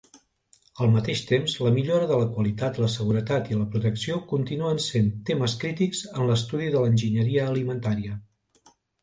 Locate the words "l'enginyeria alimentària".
6.87-8.19